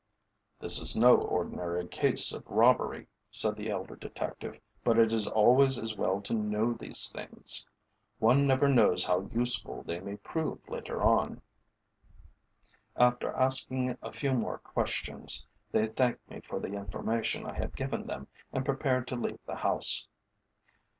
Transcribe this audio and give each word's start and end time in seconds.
"This 0.59 0.79
is 0.79 0.97
no 0.97 1.15
ordinary 1.15 1.87
case 1.87 2.33
of 2.33 2.49
robbery," 2.49 3.05
said 3.29 3.55
the 3.55 3.69
elder 3.69 3.95
detective, 3.95 4.59
"but 4.83 4.97
it 4.97 5.13
is 5.13 5.27
always 5.27 5.77
as 5.77 5.95
well 5.95 6.19
to 6.21 6.33
know 6.33 6.73
these 6.73 7.11
things. 7.11 7.69
One 8.17 8.47
never 8.47 8.67
knows 8.67 9.03
how 9.05 9.29
useful 9.31 9.83
they 9.83 9.99
may 9.99 10.15
prove 10.15 10.67
later 10.67 11.03
on." 11.03 11.43
After 12.95 13.31
asking 13.33 13.95
a 14.01 14.11
few 14.11 14.33
more 14.33 14.57
questions, 14.57 15.45
they 15.71 15.85
thanked 15.85 16.27
me 16.31 16.39
for 16.39 16.59
the 16.59 16.73
information 16.73 17.45
I 17.45 17.53
had 17.53 17.75
given 17.75 18.07
them 18.07 18.25
and 18.51 18.65
prepared 18.65 19.07
to 19.09 19.15
leave 19.15 19.45
the 19.45 19.57
house. 19.57 20.07